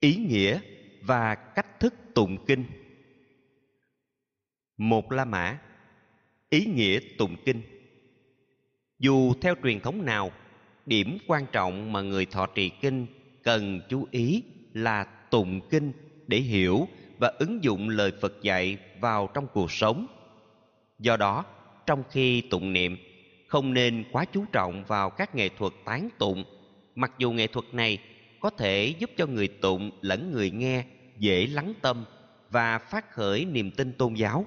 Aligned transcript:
ý 0.00 0.16
nghĩa 0.16 0.60
và 1.02 1.34
cách 1.34 1.80
thức 1.80 1.94
tụng 2.14 2.44
kinh. 2.46 2.64
Một 4.76 5.12
la 5.12 5.24
mã, 5.24 5.58
ý 6.50 6.64
nghĩa 6.64 7.00
tụng 7.18 7.36
kinh. 7.44 7.62
Dù 8.98 9.34
theo 9.40 9.54
truyền 9.62 9.80
thống 9.80 10.04
nào, 10.04 10.32
điểm 10.86 11.18
quan 11.26 11.46
trọng 11.52 11.92
mà 11.92 12.02
người 12.02 12.26
thọ 12.26 12.46
trì 12.46 12.70
kinh 12.80 13.06
cần 13.42 13.80
chú 13.88 14.06
ý 14.10 14.42
là 14.72 15.04
tụng 15.04 15.60
kinh 15.70 15.92
để 16.26 16.38
hiểu 16.38 16.88
và 17.18 17.28
ứng 17.38 17.64
dụng 17.64 17.88
lời 17.88 18.12
phật 18.20 18.42
dạy 18.42 18.78
vào 19.00 19.30
trong 19.34 19.46
cuộc 19.52 19.72
sống. 19.72 20.06
Do 20.98 21.16
đó, 21.16 21.44
trong 21.86 22.02
khi 22.10 22.40
tụng 22.40 22.72
niệm, 22.72 22.96
không 23.46 23.74
nên 23.74 24.04
quá 24.12 24.24
chú 24.24 24.44
trọng 24.52 24.84
vào 24.84 25.10
các 25.10 25.34
nghệ 25.34 25.48
thuật 25.48 25.72
tán 25.84 26.08
tụng. 26.18 26.44
Mặc 26.94 27.12
dù 27.18 27.32
nghệ 27.32 27.46
thuật 27.46 27.74
này 27.74 27.98
có 28.40 28.50
thể 28.50 28.94
giúp 28.98 29.10
cho 29.16 29.26
người 29.26 29.48
tụng 29.48 29.90
lẫn 30.00 30.32
người 30.32 30.50
nghe 30.50 30.84
dễ 31.18 31.46
lắng 31.46 31.74
tâm 31.82 32.04
và 32.50 32.78
phát 32.78 33.10
khởi 33.10 33.44
niềm 33.44 33.70
tin 33.70 33.92
tôn 33.92 34.14
giáo. 34.14 34.46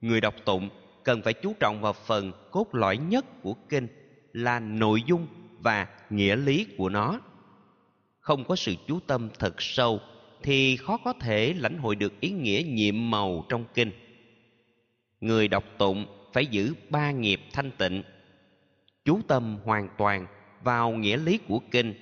Người 0.00 0.20
đọc 0.20 0.34
tụng 0.44 0.68
cần 1.04 1.22
phải 1.22 1.32
chú 1.32 1.54
trọng 1.60 1.80
vào 1.80 1.92
phần 1.92 2.32
cốt 2.50 2.74
lõi 2.74 2.96
nhất 2.96 3.42
của 3.42 3.54
kinh 3.68 3.88
là 4.32 4.60
nội 4.60 5.02
dung 5.06 5.26
và 5.60 5.88
nghĩa 6.10 6.36
lý 6.36 6.66
của 6.78 6.88
nó. 6.88 7.20
Không 8.20 8.44
có 8.44 8.56
sự 8.56 8.74
chú 8.86 9.00
tâm 9.06 9.28
thật 9.38 9.62
sâu 9.62 10.00
thì 10.42 10.76
khó 10.76 10.96
có 10.96 11.12
thể 11.12 11.54
lãnh 11.58 11.78
hội 11.78 11.96
được 11.96 12.20
ý 12.20 12.30
nghĩa 12.30 12.62
nhiệm 12.66 13.10
màu 13.10 13.44
trong 13.48 13.64
kinh. 13.74 13.90
Người 15.20 15.48
đọc 15.48 15.64
tụng 15.78 16.06
phải 16.32 16.46
giữ 16.46 16.74
ba 16.90 17.10
nghiệp 17.10 17.40
thanh 17.52 17.70
tịnh, 17.78 18.02
chú 19.04 19.20
tâm 19.28 19.58
hoàn 19.64 19.88
toàn 19.98 20.26
vào 20.62 20.90
nghĩa 20.92 21.16
lý 21.16 21.38
của 21.38 21.60
kinh 21.70 21.94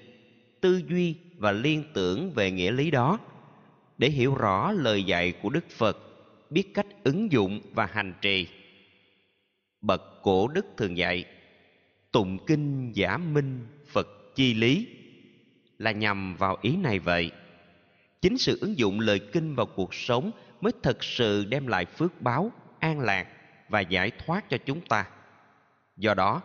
tư 0.65 0.83
duy 0.89 1.17
và 1.37 1.53
liên 1.53 1.85
tưởng 1.95 2.33
về 2.33 2.51
nghĩa 2.51 2.71
lý 2.71 2.91
đó. 2.91 3.19
Để 3.99 4.09
hiểu 4.09 4.35
rõ 4.35 4.73
lời 4.73 5.05
dạy 5.05 5.33
của 5.43 5.51
đức 5.51 5.71
phật, 5.71 5.99
biết 6.51 6.75
cách 6.75 6.87
ứng 7.05 7.33
dụng 7.33 7.61
và 7.73 7.87
hành 7.87 8.15
trì. 8.21 8.49
Bậc 9.81 10.03
cổ 10.23 10.49
đức 10.49 10.67
thường 10.77 10.97
dạy, 10.97 11.25
tụng 12.13 12.47
kinh 12.47 12.93
giả 12.93 13.17
minh 13.17 13.67
phật 13.87 14.07
chi 14.35 14.55
lý. 14.55 14.89
Là 15.79 15.91
nhằm 15.91 16.37
vào 16.37 16.59
ý 16.63 16.77
này 16.77 16.99
vậy. 16.99 17.31
Chính 18.23 18.39
sự 18.39 18.59
ứng 18.61 18.79
dụng 18.79 19.01
lời 19.01 19.19
kinh 19.19 19.55
vào 19.55 19.67
cuộc 19.67 19.95
sống 19.95 20.31
mới 20.61 20.73
thật 20.83 21.05
sự 21.05 21.45
đem 21.45 21.67
lại 21.67 21.85
phước 21.85 22.23
báo, 22.23 22.53
an 22.79 23.01
lạc 23.01 23.27
và 23.69 23.81
giải 23.81 24.11
thoát 24.11 24.51
cho 24.51 24.57
chúng 24.67 24.81
ta. 24.81 25.07
Do 25.97 26.15
đó, 26.15 26.43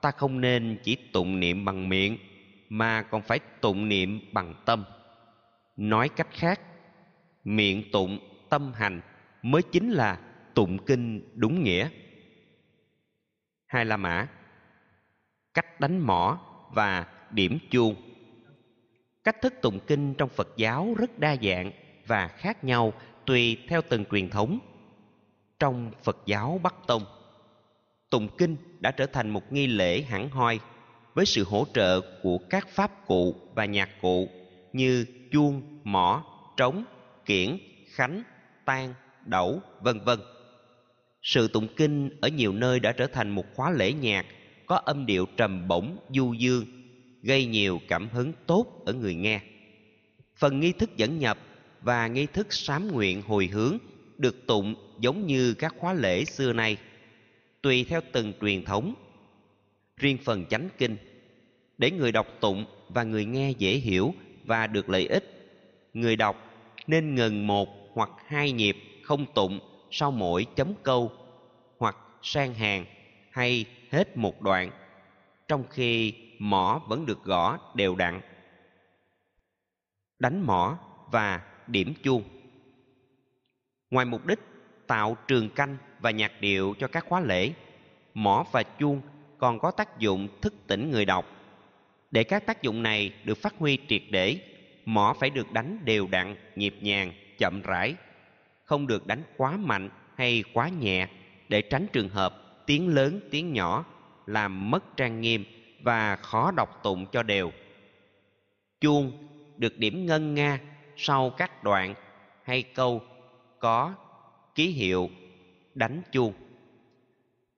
ta 0.00 0.10
không 0.10 0.40
nên 0.40 0.78
chỉ 0.82 0.96
tụng 1.12 1.40
niệm 1.40 1.64
bằng 1.64 1.88
miệng 1.88 2.18
mà 2.68 3.02
còn 3.02 3.22
phải 3.22 3.38
tụng 3.38 3.88
niệm 3.88 4.20
bằng 4.32 4.54
tâm. 4.64 4.84
Nói 5.76 6.08
cách 6.08 6.28
khác, 6.30 6.60
miệng 7.44 7.90
tụng 7.92 8.18
tâm 8.48 8.72
hành 8.72 9.00
mới 9.42 9.62
chính 9.62 9.90
là 9.90 10.18
tụng 10.54 10.78
kinh 10.86 11.28
đúng 11.34 11.64
nghĩa. 11.64 11.88
Hai 13.66 13.84
la 13.84 13.96
mã, 13.96 14.28
cách 15.54 15.80
đánh 15.80 15.98
mỏ 15.98 16.40
và 16.72 17.06
điểm 17.30 17.58
chuông. 17.70 17.94
Cách 19.24 19.36
thức 19.42 19.54
tụng 19.62 19.80
kinh 19.86 20.14
trong 20.14 20.28
phật 20.28 20.48
giáo 20.56 20.94
rất 20.98 21.18
đa 21.18 21.36
dạng 21.42 21.72
và 22.06 22.28
khác 22.28 22.64
nhau 22.64 22.92
tùy 23.26 23.58
theo 23.68 23.82
từng 23.88 24.04
truyền 24.04 24.30
thống. 24.30 24.58
Trong 25.58 25.92
phật 26.02 26.18
giáo 26.26 26.60
bắc 26.62 26.74
tông, 26.86 27.02
tụng 28.10 28.28
kinh 28.38 28.56
đã 28.80 28.90
trở 28.90 29.06
thành 29.06 29.30
một 29.30 29.52
nghi 29.52 29.66
lễ 29.66 30.02
hẳn 30.02 30.28
hoi 30.28 30.60
với 31.18 31.26
sự 31.26 31.44
hỗ 31.44 31.66
trợ 31.74 32.00
của 32.22 32.38
các 32.38 32.68
pháp 32.68 33.06
cụ 33.06 33.34
và 33.54 33.64
nhạc 33.64 33.90
cụ 34.00 34.28
như 34.72 35.06
chuông 35.32 35.80
mỏ 35.84 36.24
trống 36.56 36.84
kiển 37.26 37.58
khánh 37.86 38.22
tan, 38.64 38.94
đẩu 39.26 39.60
vân 39.80 40.00
vân. 40.04 40.18
Sự 41.22 41.48
tụng 41.48 41.68
kinh 41.76 42.10
ở 42.20 42.28
nhiều 42.28 42.52
nơi 42.52 42.80
đã 42.80 42.92
trở 42.92 43.06
thành 43.06 43.30
một 43.30 43.44
khóa 43.54 43.70
lễ 43.70 43.92
nhạc 43.92 44.26
có 44.66 44.76
âm 44.76 45.06
điệu 45.06 45.26
trầm 45.36 45.68
bổng 45.68 45.96
du 46.14 46.32
dương 46.32 46.64
gây 47.22 47.46
nhiều 47.46 47.80
cảm 47.88 48.08
hứng 48.08 48.32
tốt 48.46 48.82
ở 48.86 48.92
người 48.92 49.14
nghe. 49.14 49.40
Phần 50.36 50.60
nghi 50.60 50.72
thức 50.72 50.96
dẫn 50.96 51.18
nhập 51.18 51.38
và 51.80 52.06
nghi 52.06 52.26
thức 52.26 52.52
sám 52.52 52.92
nguyện 52.92 53.22
hồi 53.22 53.46
hướng 53.46 53.78
được 54.18 54.46
tụng 54.46 54.74
giống 55.00 55.26
như 55.26 55.54
các 55.54 55.74
khóa 55.78 55.94
lễ 55.94 56.24
xưa 56.24 56.52
nay. 56.52 56.76
Tùy 57.62 57.84
theo 57.84 58.00
từng 58.12 58.32
truyền 58.40 58.64
thống 58.64 58.94
riêng 59.98 60.18
phần 60.24 60.46
chánh 60.46 60.68
kinh, 60.78 60.96
để 61.78 61.90
người 61.90 62.12
đọc 62.12 62.26
tụng 62.40 62.64
và 62.88 63.02
người 63.02 63.24
nghe 63.24 63.50
dễ 63.50 63.72
hiểu 63.72 64.14
và 64.44 64.66
được 64.66 64.88
lợi 64.88 65.06
ích. 65.06 65.24
Người 65.92 66.16
đọc 66.16 66.36
nên 66.86 67.14
ngừng 67.14 67.46
một 67.46 67.68
hoặc 67.92 68.10
hai 68.26 68.52
nhịp 68.52 68.76
không 69.02 69.26
tụng 69.34 69.60
sau 69.90 70.10
mỗi 70.10 70.46
chấm 70.56 70.72
câu 70.82 71.12
hoặc 71.78 71.96
sang 72.22 72.54
hàng 72.54 72.84
hay 73.30 73.64
hết 73.90 74.16
một 74.16 74.42
đoạn, 74.42 74.70
trong 75.48 75.64
khi 75.70 76.14
mỏ 76.38 76.82
vẫn 76.88 77.06
được 77.06 77.24
gõ 77.24 77.58
đều 77.74 77.94
đặn. 77.94 78.20
Đánh 80.18 80.46
mỏ 80.46 80.78
và 81.10 81.42
điểm 81.66 81.94
chuông. 82.02 82.22
Ngoài 83.90 84.06
mục 84.06 84.26
đích 84.26 84.38
tạo 84.86 85.16
trường 85.28 85.50
canh 85.50 85.76
và 86.00 86.10
nhạc 86.10 86.32
điệu 86.40 86.74
cho 86.78 86.88
các 86.88 87.04
khóa 87.08 87.20
lễ, 87.20 87.52
mỏ 88.14 88.46
và 88.52 88.62
chuông 88.62 89.00
còn 89.38 89.58
có 89.58 89.70
tác 89.70 89.98
dụng 89.98 90.28
thức 90.40 90.54
tỉnh 90.66 90.90
người 90.90 91.04
đọc. 91.04 91.26
Để 92.10 92.24
các 92.24 92.46
tác 92.46 92.62
dụng 92.62 92.82
này 92.82 93.12
được 93.24 93.38
phát 93.38 93.54
huy 93.58 93.78
triệt 93.88 94.02
để, 94.10 94.38
mỏ 94.84 95.16
phải 95.20 95.30
được 95.30 95.52
đánh 95.52 95.78
đều 95.84 96.08
đặn, 96.10 96.36
nhịp 96.56 96.74
nhàng, 96.80 97.12
chậm 97.38 97.62
rãi. 97.62 97.94
Không 98.64 98.86
được 98.86 99.06
đánh 99.06 99.22
quá 99.36 99.56
mạnh 99.56 99.90
hay 100.14 100.44
quá 100.52 100.68
nhẹ 100.68 101.08
để 101.48 101.62
tránh 101.62 101.86
trường 101.92 102.08
hợp 102.08 102.64
tiếng 102.66 102.88
lớn, 102.88 103.20
tiếng 103.30 103.52
nhỏ 103.52 103.84
làm 104.26 104.70
mất 104.70 104.96
trang 104.96 105.20
nghiêm 105.20 105.44
và 105.82 106.16
khó 106.16 106.50
đọc 106.50 106.80
tụng 106.82 107.06
cho 107.12 107.22
đều. 107.22 107.52
Chuông 108.80 109.28
được 109.56 109.78
điểm 109.78 110.06
ngân 110.06 110.34
nga 110.34 110.60
sau 110.96 111.30
các 111.30 111.64
đoạn 111.64 111.94
hay 112.42 112.62
câu 112.62 113.02
có 113.58 113.94
ký 114.54 114.66
hiệu 114.66 115.10
đánh 115.74 116.02
chuông. 116.12 116.32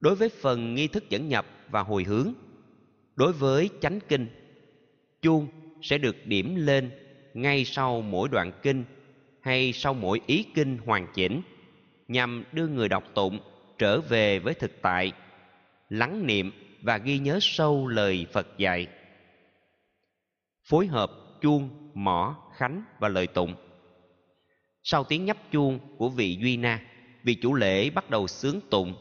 Đối 0.00 0.14
với 0.14 0.28
phần 0.28 0.74
nghi 0.74 0.88
thức 0.88 1.10
dẫn 1.10 1.28
nhập 1.28 1.46
và 1.70 1.82
hồi 1.82 2.04
hướng. 2.04 2.32
Đối 3.16 3.32
với 3.32 3.70
chánh 3.80 4.00
kinh, 4.08 4.26
chuông 5.22 5.46
sẽ 5.82 5.98
được 5.98 6.16
điểm 6.26 6.56
lên 6.56 6.90
ngay 7.34 7.64
sau 7.64 8.00
mỗi 8.00 8.28
đoạn 8.28 8.52
kinh 8.62 8.84
hay 9.40 9.72
sau 9.72 9.94
mỗi 9.94 10.20
ý 10.26 10.44
kinh 10.54 10.78
hoàn 10.78 11.06
chỉnh, 11.14 11.42
nhằm 12.08 12.44
đưa 12.52 12.66
người 12.66 12.88
đọc 12.88 13.04
tụng 13.14 13.38
trở 13.78 14.00
về 14.00 14.38
với 14.38 14.54
thực 14.54 14.82
tại, 14.82 15.12
lắng 15.88 16.26
niệm 16.26 16.52
và 16.82 16.98
ghi 16.98 17.18
nhớ 17.18 17.38
sâu 17.42 17.88
lời 17.88 18.26
phật 18.32 18.46
dạy. 18.58 18.86
Phối 20.64 20.86
hợp 20.86 21.10
chuông, 21.40 21.90
mỏ, 21.94 22.36
khánh 22.56 22.82
và 22.98 23.08
lời 23.08 23.26
tụng. 23.26 23.54
Sau 24.82 25.04
tiếng 25.04 25.24
nhấp 25.24 25.36
chuông 25.52 25.78
của 25.96 26.08
vị 26.08 26.38
duy 26.40 26.56
na, 26.56 26.80
vị 27.22 27.34
chủ 27.34 27.54
lễ 27.54 27.90
bắt 27.90 28.10
đầu 28.10 28.26
sướng 28.26 28.60
tụng 28.70 28.94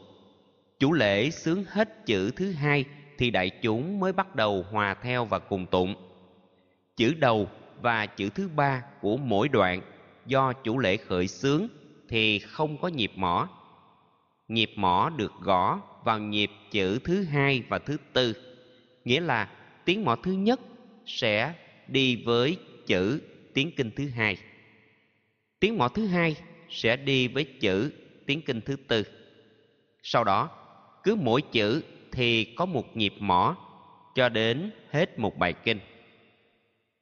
chủ 0.80 0.92
lễ 0.92 1.30
sướng 1.30 1.64
hết 1.68 2.06
chữ 2.06 2.30
thứ 2.36 2.52
hai 2.52 2.84
thì 3.18 3.30
đại 3.30 3.50
chúng 3.62 4.00
mới 4.00 4.12
bắt 4.12 4.34
đầu 4.34 4.66
hòa 4.70 4.94
theo 5.02 5.24
và 5.24 5.38
cùng 5.38 5.66
tụng. 5.66 5.94
Chữ 6.96 7.14
đầu 7.18 7.48
và 7.80 8.06
chữ 8.06 8.30
thứ 8.34 8.48
ba 8.48 8.82
của 9.00 9.16
mỗi 9.16 9.48
đoạn 9.48 9.82
do 10.26 10.52
chủ 10.52 10.78
lễ 10.78 10.96
khởi 10.96 11.26
sướng 11.26 11.68
thì 12.08 12.38
không 12.38 12.78
có 12.78 12.88
nhịp 12.88 13.12
mỏ. 13.16 13.48
Nhịp 14.48 14.70
mỏ 14.76 15.10
được 15.16 15.32
gõ 15.40 15.80
vào 16.04 16.18
nhịp 16.18 16.50
chữ 16.70 16.98
thứ 17.04 17.22
hai 17.22 17.62
và 17.68 17.78
thứ 17.78 17.96
tư, 18.12 18.32
nghĩa 19.04 19.20
là 19.20 19.50
tiếng 19.84 20.04
mỏ 20.04 20.16
thứ 20.22 20.32
nhất 20.32 20.60
sẽ 21.06 21.54
đi 21.88 22.16
với 22.16 22.56
chữ 22.86 23.20
tiếng 23.54 23.70
kinh 23.76 23.90
thứ 23.96 24.08
hai. 24.08 24.36
Tiếng 25.60 25.78
mỏ 25.78 25.88
thứ 25.88 26.06
hai 26.06 26.36
sẽ 26.70 26.96
đi 26.96 27.28
với 27.28 27.44
chữ 27.44 27.92
tiếng 28.26 28.42
kinh 28.42 28.60
thứ 28.60 28.76
tư. 28.76 29.02
Sau 30.02 30.24
đó 30.24 30.59
cứ 31.02 31.14
mỗi 31.14 31.42
chữ 31.42 31.82
thì 32.12 32.44
có 32.44 32.66
một 32.66 32.96
nhịp 32.96 33.14
mỏ, 33.18 33.56
cho 34.14 34.28
đến 34.28 34.70
hết 34.90 35.18
một 35.18 35.38
bài 35.38 35.52
kinh. 35.52 35.80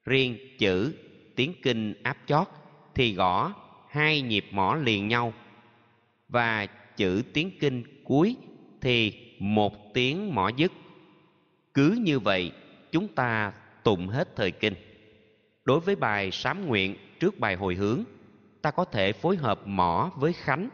Riêng 0.04 0.36
chữ 0.58 0.94
tiếng 1.36 1.54
kinh 1.62 1.94
áp 2.02 2.16
chót 2.26 2.46
thì 2.94 3.14
gõ 3.14 3.54
hai 3.88 4.22
nhịp 4.22 4.44
mỏ 4.50 4.74
liền 4.82 5.08
nhau. 5.08 5.32
Và 6.28 6.66
chữ 6.96 7.22
tiếng 7.32 7.50
kinh 7.60 7.82
cuối 8.04 8.36
thì 8.80 9.12
một 9.38 9.94
tiếng 9.94 10.34
mỏ 10.34 10.48
dứt. 10.56 10.72
Cứ 11.74 11.98
như 12.00 12.18
vậy, 12.18 12.52
chúng 12.92 13.08
ta 13.08 13.52
tụng 13.82 14.08
hết 14.08 14.36
thời 14.36 14.50
kinh. 14.50 14.74
Đối 15.64 15.80
với 15.80 15.96
bài 15.96 16.30
sám 16.30 16.66
nguyện 16.66 16.96
trước 17.20 17.38
bài 17.38 17.54
hồi 17.54 17.74
hướng, 17.74 18.04
ta 18.62 18.70
có 18.70 18.84
thể 18.84 19.12
phối 19.12 19.36
hợp 19.36 19.66
mỏ 19.66 20.10
với 20.16 20.32
khánh. 20.32 20.68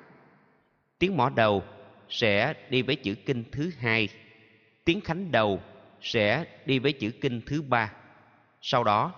Tiếng 0.99 1.17
mỏ 1.17 1.31
đầu 1.31 1.63
sẽ 2.15 2.55
đi 2.71 2.83
với 2.83 2.97
chữ 2.97 3.15
kinh 3.15 3.45
thứ 3.53 3.71
hai. 3.79 4.09
Tiếng 4.85 5.01
khánh 5.01 5.33
đầu 5.33 5.61
sẽ 6.01 6.45
đi 6.67 6.79
với 6.79 6.93
chữ 6.93 7.11
kinh 7.11 7.41
thứ 7.47 7.63
ba. 7.63 7.93
Sau 8.63 8.85
đó, 8.85 9.13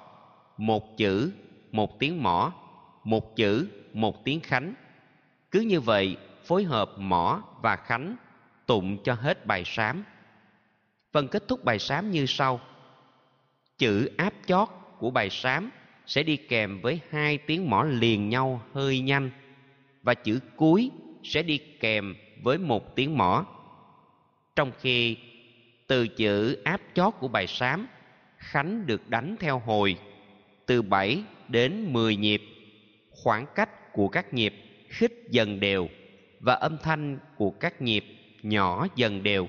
một 0.57 0.97
chữ, 0.97 1.33
một 1.73 1.99
tiếng 1.99 2.23
mõ 2.23 2.53
một 3.07 3.37
chữ, 3.37 3.69
một 3.93 4.25
tiếng 4.25 4.41
khánh. 4.41 4.75
Cứ 5.51 5.61
như 5.61 5.81
vậy, 5.81 6.17
phối 6.45 6.65
hợp 6.65 6.91
mõ 6.99 7.43
và 7.63 7.77
khánh, 7.77 8.17
tụng 8.67 9.03
cho 9.05 9.15
hết 9.15 9.47
bài 9.47 9.63
sám. 9.67 10.05
Phần 11.13 11.29
kết 11.29 11.49
thúc 11.49 11.65
bài 11.65 11.79
sám 11.79 12.11
như 12.11 12.27
sau. 12.27 12.61
Chữ 13.79 14.11
áp 14.17 14.35
chót 14.47 14.69
của 14.99 15.11
bài 15.11 15.31
sám 15.31 15.71
sẽ 16.07 16.23
đi 16.23 16.37
kèm 16.37 16.81
với 16.81 17.01
hai 17.11 17.39
tiếng 17.39 17.71
mõ 17.71 17.85
liền 17.85 18.29
nhau 18.29 18.63
hơi 18.73 19.01
nhanh 19.01 19.31
và 20.03 20.15
chữ 20.15 20.41
cuối 20.57 20.91
sẽ 21.23 21.43
đi 21.43 21.59
kèm 21.59 22.15
với 22.43 22.59
một 22.59 22.97
tiếng 22.97 23.19
mỏ, 23.19 23.47
trong 24.57 24.73
khi 24.81 25.17
từ 25.87 26.09
chữ 26.09 26.63
áp 26.65 26.81
chót 26.95 27.15
của 27.21 27.29
bài 27.29 27.47
sám 27.47 27.87
khánh 28.37 28.87
được 28.87 29.09
đánh 29.09 29.37
theo 29.41 29.59
hồi 29.59 29.97
từ 30.67 30.83
7 30.83 31.23
đến 31.49 31.93
10 31.93 32.17
nhịp. 32.17 32.43
Khoảng 33.11 33.47
cách 33.55 33.93
của 33.93 34.09
các 34.09 34.35
nhịp 34.35 34.55
khích 34.89 35.13
dần 35.31 35.61
đều 35.61 35.89
và 36.41 36.55
âm 36.55 36.79
thanh 36.83 37.19
của 37.37 37.51
các 37.51 37.83
nhịp 37.83 38.05
nhỏ 38.43 38.87
dần 38.97 39.23
đều. 39.23 39.49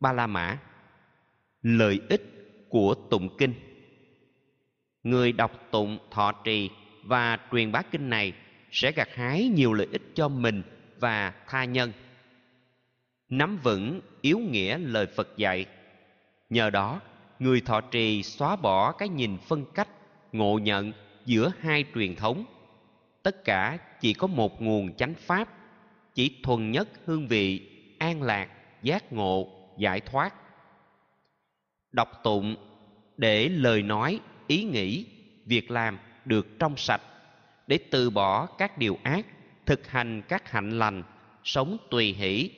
Ba 0.00 0.12
la 0.12 0.26
mã 0.26 0.58
lợi 1.62 2.00
ích 2.08 2.22
của 2.68 2.94
tụng 2.94 3.36
kinh. 3.38 3.54
Người 5.02 5.32
đọc 5.32 5.52
tụng 5.70 5.98
thọ 6.10 6.32
trì 6.32 6.70
và 7.04 7.38
truyền 7.52 7.72
bá 7.72 7.82
kinh 7.82 8.10
này 8.10 8.32
sẽ 8.70 8.92
gặt 8.92 9.08
hái 9.14 9.48
nhiều 9.48 9.72
lợi 9.72 9.88
ích 9.92 10.02
cho 10.14 10.28
mình 10.28 10.62
và 11.00 11.32
tha 11.46 11.64
nhân. 11.64 11.92
Nắm 13.28 13.58
vững 13.62 14.00
yếu 14.20 14.38
nghĩa 14.38 14.78
lời 14.78 15.06
phật 15.06 15.36
dạy. 15.36 15.66
Nhờ 16.50 16.70
đó, 16.70 17.00
người 17.38 17.60
thọ 17.60 17.80
trì 17.80 18.22
xóa 18.22 18.56
bỏ 18.56 18.92
cái 18.92 19.08
nhìn 19.08 19.38
phân 19.38 19.64
cách, 19.74 19.88
ngộ 20.32 20.58
nhận 20.58 20.92
giữa 21.24 21.52
hai 21.60 21.84
truyền 21.94 22.16
thống. 22.16 22.44
Tất 23.22 23.44
cả 23.44 23.78
chỉ 24.00 24.14
có 24.14 24.26
một 24.26 24.62
nguồn 24.62 24.96
chánh 24.96 25.14
pháp, 25.14 25.48
chỉ 26.14 26.40
thuần 26.42 26.70
nhất 26.70 26.88
hương 27.04 27.28
vị, 27.28 27.70
an 27.98 28.22
lạc, 28.22 28.48
giác 28.82 29.12
ngộ, 29.12 29.48
giải 29.78 30.00
thoát. 30.00 30.34
Đọc 31.92 32.20
tụng 32.22 32.56
để 33.16 33.48
lời 33.48 33.82
nói, 33.82 34.20
ý 34.46 34.64
nghĩ, 34.64 35.06
việc 35.46 35.70
làm 35.70 35.98
được 36.24 36.58
trong 36.58 36.76
sạch, 36.76 37.02
để 37.66 37.78
từ 37.90 38.10
bỏ 38.10 38.46
các 38.46 38.78
điều 38.78 38.98
ác 39.02 39.26
thực 39.66 39.86
hành 39.86 40.22
các 40.28 40.50
hạnh 40.50 40.78
lành, 40.78 41.02
sống 41.44 41.76
tùy 41.90 42.12
hỷ, 42.12 42.50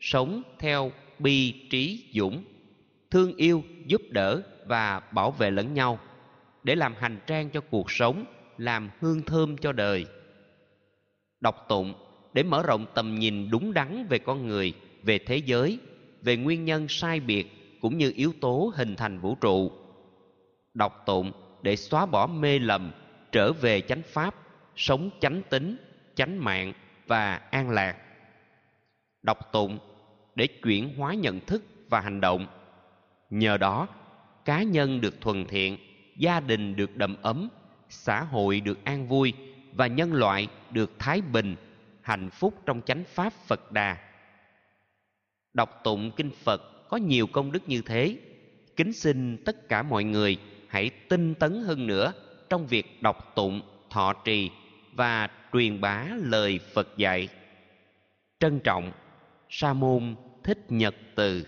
sống 0.00 0.42
theo 0.58 0.92
bi 1.18 1.68
trí 1.70 2.10
dũng, 2.14 2.44
thương 3.10 3.36
yêu, 3.36 3.62
giúp 3.86 4.02
đỡ 4.10 4.42
và 4.66 5.00
bảo 5.00 5.30
vệ 5.30 5.50
lẫn 5.50 5.74
nhau, 5.74 5.98
để 6.62 6.74
làm 6.74 6.94
hành 6.98 7.18
trang 7.26 7.50
cho 7.50 7.60
cuộc 7.60 7.90
sống, 7.90 8.24
làm 8.58 8.90
hương 9.00 9.22
thơm 9.22 9.56
cho 9.56 9.72
đời. 9.72 10.06
Đọc 11.40 11.66
tụng 11.68 11.94
để 12.32 12.42
mở 12.42 12.62
rộng 12.62 12.86
tầm 12.94 13.18
nhìn 13.18 13.50
đúng 13.50 13.74
đắn 13.74 14.06
về 14.10 14.18
con 14.18 14.46
người, 14.46 14.72
về 15.02 15.18
thế 15.18 15.36
giới, 15.36 15.78
về 16.22 16.36
nguyên 16.36 16.64
nhân 16.64 16.88
sai 16.88 17.20
biệt 17.20 17.78
cũng 17.80 17.98
như 17.98 18.12
yếu 18.16 18.32
tố 18.40 18.72
hình 18.76 18.96
thành 18.96 19.18
vũ 19.18 19.34
trụ. 19.34 19.72
Đọc 20.74 21.02
tụng 21.06 21.32
để 21.62 21.76
xóa 21.76 22.06
bỏ 22.06 22.26
mê 22.26 22.58
lầm, 22.58 22.92
trở 23.32 23.52
về 23.52 23.80
chánh 23.80 24.02
pháp, 24.02 24.34
sống 24.76 25.10
chánh 25.20 25.42
tính 25.50 25.76
chánh 26.14 26.44
mạng 26.44 26.72
và 27.06 27.36
an 27.36 27.70
lạc. 27.70 27.96
Đọc 29.22 29.52
tụng 29.52 29.78
để 30.34 30.46
chuyển 30.46 30.96
hóa 30.96 31.14
nhận 31.14 31.40
thức 31.40 31.62
và 31.88 32.00
hành 32.00 32.20
động. 32.20 32.46
Nhờ 33.30 33.56
đó, 33.56 33.88
cá 34.44 34.62
nhân 34.62 35.00
được 35.00 35.20
thuần 35.20 35.46
thiện, 35.46 35.78
gia 36.16 36.40
đình 36.40 36.76
được 36.76 36.96
đầm 36.96 37.16
ấm, 37.22 37.48
xã 37.88 38.20
hội 38.20 38.60
được 38.60 38.84
an 38.84 39.08
vui 39.08 39.32
và 39.72 39.86
nhân 39.86 40.12
loại 40.12 40.48
được 40.70 40.90
thái 40.98 41.20
bình, 41.20 41.56
hạnh 42.02 42.30
phúc 42.30 42.54
trong 42.66 42.82
chánh 42.86 43.04
pháp 43.04 43.32
phật 43.32 43.72
đà. 43.72 43.96
Đọc 45.54 45.80
tụng 45.84 46.10
kinh 46.16 46.30
phật 46.30 46.88
có 46.88 46.96
nhiều 46.96 47.26
công 47.26 47.52
đức 47.52 47.68
như 47.68 47.82
thế. 47.86 48.18
Kính 48.76 48.92
xin 48.92 49.44
tất 49.44 49.68
cả 49.68 49.82
mọi 49.82 50.04
người 50.04 50.38
hãy 50.68 50.90
tinh 51.08 51.34
tấn 51.34 51.62
hơn 51.66 51.86
nữa 51.86 52.12
trong 52.50 52.66
việc 52.66 53.02
đọc 53.02 53.32
tụng, 53.34 53.62
thọ 53.90 54.12
trì 54.12 54.50
và 54.92 55.28
truyền 55.52 55.80
bá 55.80 56.06
lời 56.18 56.60
phật 56.74 56.88
dạy. 56.96 57.28
Trân 58.40 58.60
trọng 58.60 58.92
sa 59.50 59.72
môn 59.72 60.14
thích 60.44 60.58
nhật 60.68 60.94
từ. 61.14 61.46